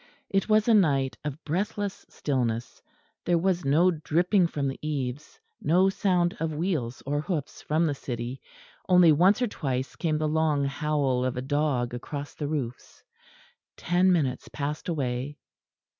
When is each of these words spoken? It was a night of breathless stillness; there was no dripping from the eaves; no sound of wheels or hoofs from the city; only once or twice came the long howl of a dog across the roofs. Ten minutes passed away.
It 0.31 0.49
was 0.49 0.67
a 0.67 0.73
night 0.73 1.15
of 1.23 1.43
breathless 1.43 2.07
stillness; 2.09 2.81
there 3.23 3.37
was 3.37 3.63
no 3.63 3.91
dripping 3.91 4.47
from 4.47 4.67
the 4.67 4.79
eaves; 4.81 5.39
no 5.61 5.89
sound 5.89 6.35
of 6.39 6.55
wheels 6.55 7.03
or 7.05 7.21
hoofs 7.21 7.61
from 7.61 7.85
the 7.85 7.93
city; 7.93 8.41
only 8.89 9.11
once 9.11 9.43
or 9.43 9.47
twice 9.47 9.95
came 9.95 10.17
the 10.17 10.27
long 10.27 10.65
howl 10.65 11.23
of 11.23 11.37
a 11.37 11.41
dog 11.43 11.93
across 11.93 12.33
the 12.33 12.47
roofs. 12.47 13.03
Ten 13.77 14.11
minutes 14.11 14.47
passed 14.47 14.89
away. 14.89 15.37